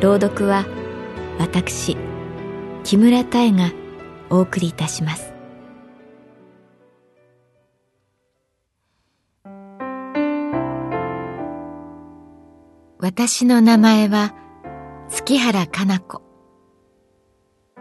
[0.00, 0.64] 朗読は
[1.38, 1.94] 私
[2.84, 3.70] 木村多江が
[4.30, 5.34] お送りいたします。
[12.98, 14.34] 私の名前は
[15.10, 16.22] 月原かな子。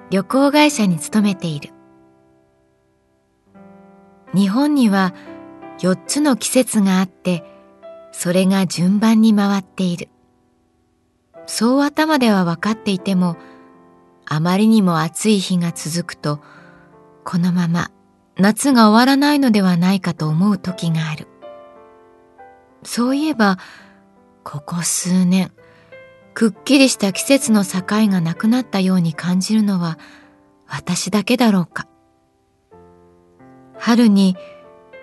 [0.09, 1.69] 旅行会社に勤めている。
[4.33, 5.13] 日本には
[5.79, 7.45] 4つの季節があって
[8.11, 10.09] それが順番に回っている。
[11.49, 13.35] そう頭では分かっていても
[14.23, 16.39] あまりにも暑い日が続くと
[17.25, 17.89] このまま
[18.37, 21.27] 夏が終わらないのではないかと思う時がある。
[22.83, 23.57] そういえば
[24.43, 25.51] ここ数年
[26.35, 29.97] くっきりした季節の境がなくなったように感じるのは
[30.67, 31.87] 私だけだろうか。
[33.75, 34.37] 春に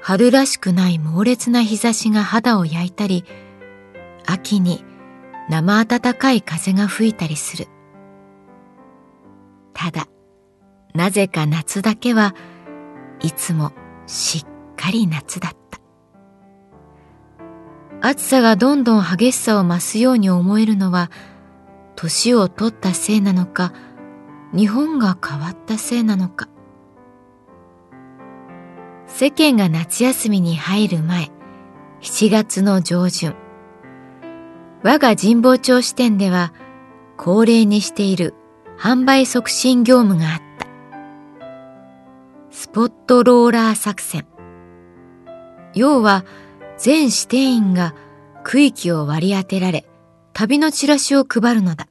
[0.00, 3.24] 春らしくない猛烈な日差しが肌を焼いたり、
[4.27, 4.84] 秋に
[5.48, 7.68] 生暖かい風が吹いたりする。
[9.73, 10.07] ただ、
[10.95, 12.34] なぜか夏だけは
[13.20, 13.73] いつも
[14.07, 15.57] しっかり夏だった。
[18.01, 21.11] 暑さがどんどん激しさを増すように思えるのは、
[21.95, 23.73] 年を取ったせいなのか、
[24.55, 26.48] 日本が変わったせいなのか。
[29.07, 31.30] 世間が夏休みに入る前、
[32.01, 33.34] 7月の上旬、
[34.86, 36.52] 我が神保町支店では
[37.17, 38.35] 恒例にしている
[38.79, 40.67] 販売促進業務があった。
[42.52, 44.29] スポットローラー作戦。
[45.75, 46.25] 要は
[46.79, 47.96] 全支店員が
[48.45, 49.89] 区域を割り当てられ、
[50.33, 51.89] 旅のチラシを配るのだ。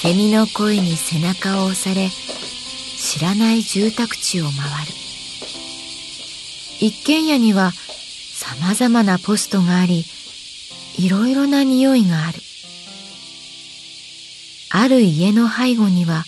[0.00, 2.10] セミの声に背中を押され
[3.14, 4.54] 知らない住宅地を回
[4.86, 4.92] る。
[6.80, 10.04] 一軒家にはさまざまなポストがあり
[10.98, 12.40] いろいろな匂いがある。
[14.70, 16.24] ある家の背後には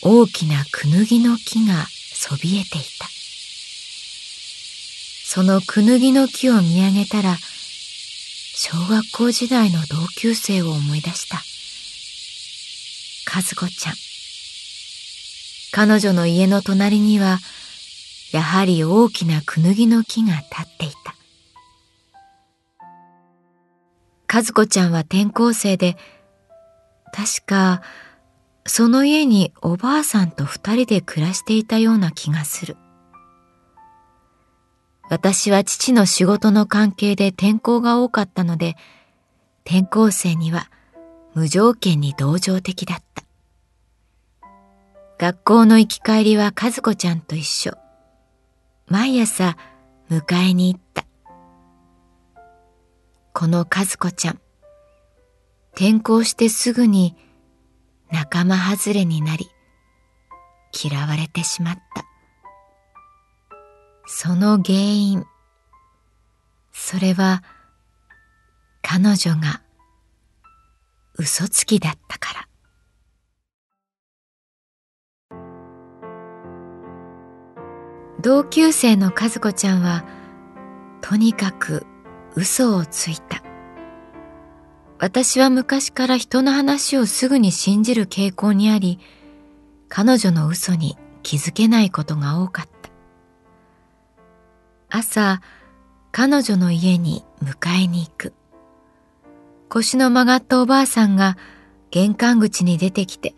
[0.00, 3.08] 大きなクヌギの木がそびえていた。
[5.24, 7.36] そのクヌギの木を見上げたら
[8.54, 11.42] 小学校時代の同級生を思い出した。
[13.34, 14.09] 和子ちゃん。
[15.72, 17.38] 彼女の家の隣には、
[18.32, 21.14] やはり大きなクヌギの木が立っていた。
[24.32, 25.96] 和子ちゃんは転校生で、
[27.12, 27.82] 確か、
[28.66, 32.76] その家におばあさんと二人で暮らしていたような気がする。
[35.08, 38.76] 私は父の仕事の関係で転校が多かったので、
[39.64, 40.70] 転校生には
[41.34, 43.09] 無条件に同情的だった。
[45.20, 47.72] 学校の行き帰りは和子ちゃんと一緒。
[48.86, 49.58] 毎朝
[50.08, 51.04] 迎えに行った。
[53.34, 54.40] この和子ちゃん、
[55.74, 57.18] 転校してすぐに
[58.10, 59.50] 仲間外れになり、
[60.82, 62.04] 嫌われてしまった。
[64.06, 65.26] その原因、
[66.72, 67.42] それは
[68.80, 69.60] 彼女が
[71.18, 72.49] 嘘つきだったから。
[78.20, 80.04] 同級生の和子ちゃんは
[81.00, 81.86] とにかく
[82.34, 83.42] 嘘をついた。
[84.98, 88.98] 私は昔から人の話をすぐに信じる傾向にあり、
[89.88, 92.90] 彼女の嘘に気づけないことが多かった。
[94.98, 95.40] 朝、
[96.12, 98.34] 彼女の家に迎えに行く。
[99.70, 101.38] 腰の曲がったおばあさんが
[101.90, 103.34] 玄関口に出てきて、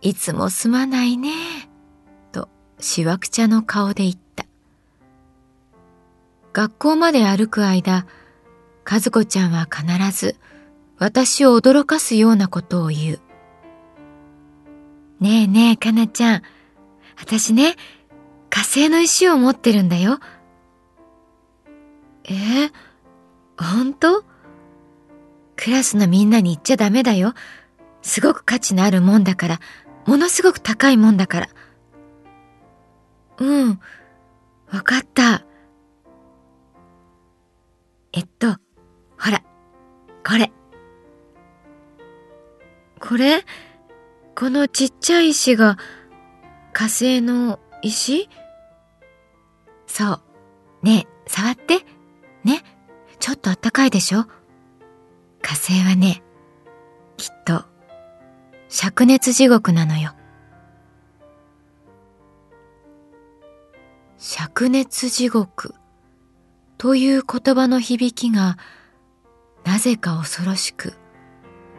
[0.00, 1.30] いつもすまないね、
[2.80, 4.46] しわくちゃの顔で言った。
[6.52, 8.06] 学校まで歩く間、
[8.90, 9.86] 和子ちゃんは必
[10.18, 10.36] ず
[10.98, 13.20] 私を驚かすようなことを言う。
[15.20, 16.42] ねえねえ、かなちゃん。
[17.18, 17.76] 私ね、
[18.48, 20.18] 火星の石を持ってるんだよ。
[22.24, 22.72] えー、
[23.56, 24.24] 本当？
[25.56, 27.34] クラスのみんなに言っちゃダメだよ。
[28.02, 29.60] すごく価値のあるもんだから、
[30.06, 31.48] ものすごく高いもんだから。
[33.40, 33.80] うん、
[34.70, 35.44] わかった。
[38.12, 38.48] えっと、
[39.18, 39.42] ほら、
[40.24, 40.52] これ。
[43.00, 43.44] これ？
[44.36, 45.78] このちっちゃい石が
[46.72, 48.28] 火星の石？
[49.86, 50.20] そう。
[50.82, 51.78] ねえ、触って。
[52.44, 52.62] ね。
[53.18, 54.26] ちょっとあったかいでしょ？
[55.42, 56.22] 火星はね、
[57.16, 57.64] きっと、
[58.68, 60.12] 灼熱地獄なのよ。
[64.20, 65.74] 灼熱地獄
[66.76, 68.58] という言葉の響きが、
[69.64, 70.92] なぜか恐ろしく、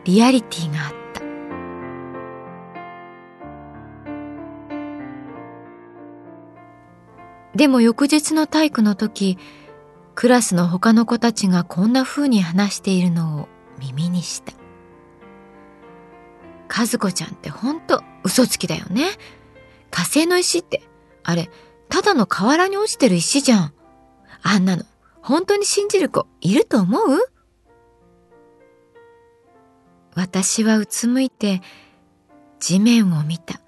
[0.05, 1.21] リアリティがあった。
[7.55, 9.37] でも翌日の体育の時、
[10.15, 13.49] クラスの他の子たちがこんな風に話しているのを
[13.79, 14.53] 耳にした。
[16.75, 19.11] 和子ちゃんってほんと嘘つきだよね。
[19.91, 20.81] 火星の石って、
[21.21, 21.51] あれ、
[21.91, 23.73] ただの河原に落ちてる石じゃん。
[24.41, 24.85] あんなの、
[25.21, 27.19] 本当に信じる子いると思う？
[30.15, 31.61] 私はうつむいて
[32.59, 33.61] 地面を見た。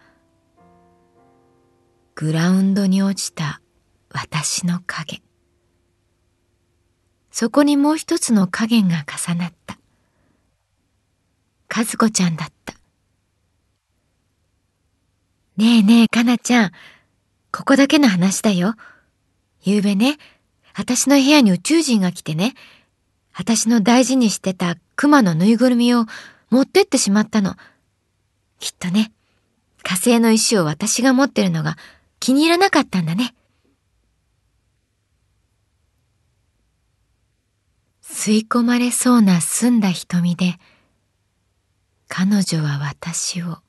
[2.16, 3.62] グラウンドに落ちた
[4.10, 5.22] 私の影。
[7.30, 9.78] そこにもう一つの影が重なった。
[11.76, 12.74] 和子ちゃんだった。
[15.58, 16.72] ねえねえ、かなちゃん。
[17.54, 18.74] ここだけの話だよ。
[19.62, 20.18] ゆうべね、
[20.76, 22.56] 私の部屋に宇宙人が来てね、
[23.32, 26.08] 私の大事にしてた熊のぬいぐるみを
[26.50, 27.56] 持ってってしまったの。
[28.60, 29.12] きっとね、
[29.84, 31.78] 火星の石を私が持ってるのが
[32.20, 33.36] 気に入らなかったんだね。
[38.02, 40.56] 吸い込まれそうな澄んだ瞳で、
[42.08, 43.60] 彼女は私を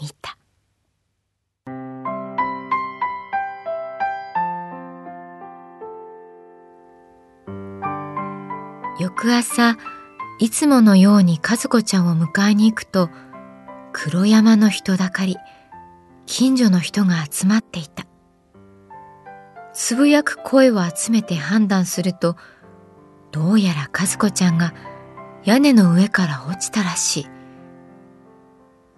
[0.00, 0.35] 見た。
[9.18, 9.78] 翌朝、
[10.38, 13.08] いつものように和子ちゃんを迎えに行くと、
[13.94, 15.38] 黒山の人だかり、
[16.26, 18.04] 近所の人が集まっていた。
[19.72, 22.36] つぶやく声を集めて判断すると、
[23.32, 24.74] どうやら和子ちゃんが
[25.44, 27.26] 屋根の上から落ちたらしい。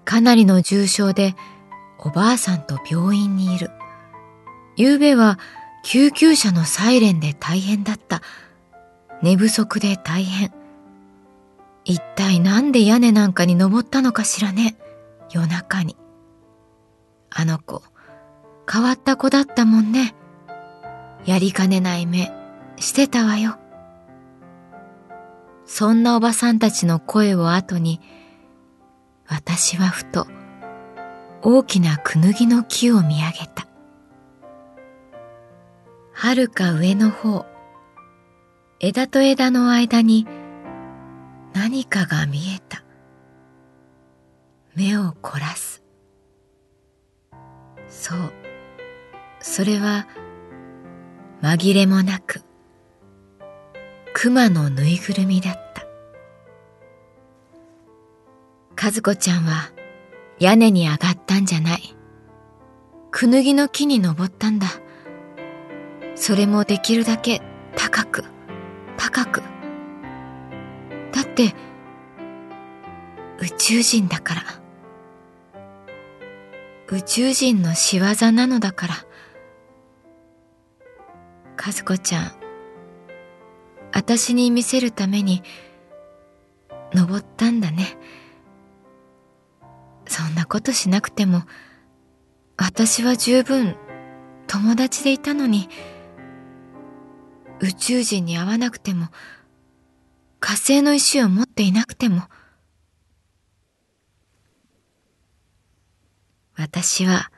[0.05, 1.37] かなりの重傷で
[1.97, 3.71] おばあさんと病院にいる。
[4.77, 5.39] 昨べは
[5.85, 8.21] 救急車のサイレンで大変だった。
[9.23, 10.53] 寝不足で大変。
[11.85, 14.77] 一体なんで屋根なんかに登ったのかしらね。
[15.31, 15.97] 夜中に。
[17.31, 17.83] あの子、
[18.71, 20.15] 変わった子だったもんね。
[21.25, 22.33] やりかねない目
[22.77, 23.59] してたわよ。
[25.67, 28.01] そんなおばさんたちの声を後に、
[29.27, 30.27] 私はふと
[31.43, 33.67] 大きなくぬぎの木を見上げた。
[36.13, 37.47] はるか上の方、
[38.81, 40.25] 枝と枝の間に
[41.53, 42.85] 何かが見えた。
[44.77, 45.83] 目を凝らす。
[47.89, 48.19] そう、
[49.41, 50.07] それは
[51.43, 52.43] 紛れもなく
[54.13, 55.85] 熊のぬいぐるみだった。
[58.81, 59.73] 和子ちゃんは
[60.39, 61.97] 屋根に上がったんじゃない。
[63.11, 64.69] くぬぎの木に登ったんだ。
[66.15, 67.43] それもできるだけ
[67.75, 68.38] 高く、
[69.11, 69.43] 高く。
[71.13, 71.55] だって、
[73.41, 74.43] 宇宙人だから。
[76.91, 78.95] 宇宙人の仕業なのだから。
[81.57, 82.33] 和子ちゃん、
[83.95, 85.43] 私に見せるために
[86.93, 87.97] 登ったんだね。
[90.07, 91.43] そんなことしなくても
[92.57, 93.77] 私は十分
[94.47, 95.69] 友達でいたのに
[97.61, 99.09] 宇宙人に会わなくても
[100.41, 102.23] 火星の石を持っていなくても
[106.57, 107.31] 私は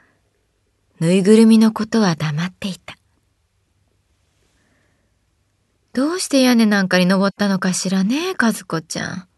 [0.98, 2.96] ぬいぐるみのことは黙っていた。
[5.92, 9.28] どうして屋根なんかに登ったのかしらね、和子ちゃん。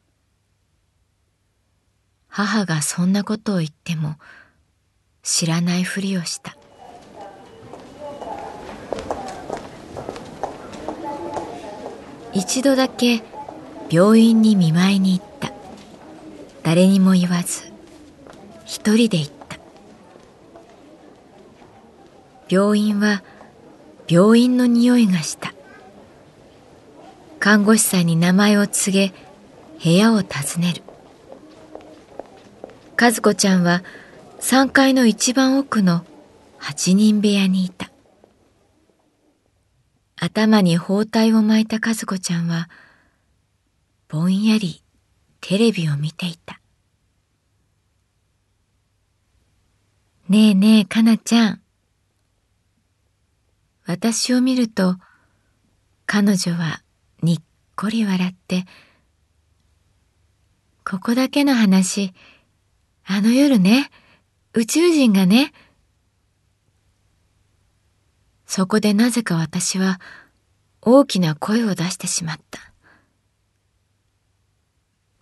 [2.29, 4.17] 母がそんなことを言っても、
[5.23, 6.57] 知らないふりをした
[12.35, 13.23] 一度だけ
[13.91, 15.53] 病院に見舞いに行った。
[16.63, 17.65] 誰にも言わず
[18.65, 19.59] 一人で行った。
[22.49, 23.23] 病院は
[24.09, 25.53] 病院の匂いがした。
[27.39, 29.15] 看護師さんに名前を告げ
[29.83, 30.83] 部屋を訪ねる。
[33.01, 33.83] 和子ちゃんは
[34.41, 36.05] 3階の一番奥の
[36.61, 37.82] 8人部屋にいた。
[40.25, 42.71] 頭に包帯を巻いた和子ちゃんは
[44.09, 44.85] ぼんやり
[45.41, 46.61] テレビを見ていた。
[50.29, 51.61] ねえねえかなちゃん。
[53.85, 54.97] 私を見ると
[56.07, 56.85] 彼女は
[57.21, 57.39] にっ
[57.75, 58.65] こり笑って
[60.89, 62.15] 「ここだけの話
[63.05, 63.91] あの夜ね
[64.53, 65.53] 宇宙人がね」
[68.55, 69.99] そこでなぜか私は
[70.83, 72.61] 大きな声を出してしまった。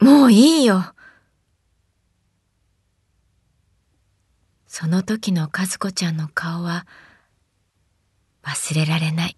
[0.04, 0.92] もういいよ
[4.66, 6.88] その時の和子ちゃんの顔は
[8.42, 9.36] 忘れられない。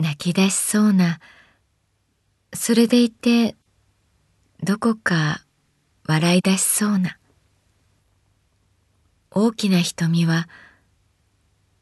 [0.00, 1.20] 泣き出しそうな、
[2.52, 3.54] それでいて、
[4.64, 5.44] どこか
[6.08, 7.17] 笑い出しそうな。
[9.30, 10.48] 大きな瞳は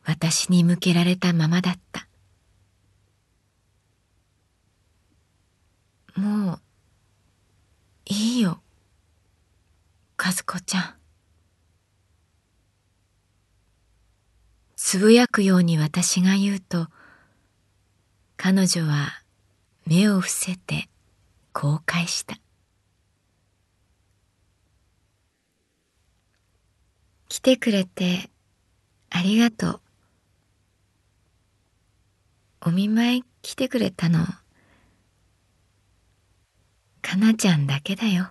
[0.05, 2.07] 私に向けられたままだった。
[6.17, 6.61] もう、
[8.07, 8.61] いいよ、
[10.17, 10.95] 和子ちゃん。
[14.77, 16.89] つぶやくように私が言うと、
[18.37, 19.23] 彼女は
[19.87, 20.89] 目を伏せて
[21.53, 22.39] こう返した。
[27.37, 28.31] 来てくれて
[29.11, 29.81] ありがとう。
[32.69, 34.21] お見舞い来てくれたの、
[37.03, 38.31] かなちゃんだけだよ。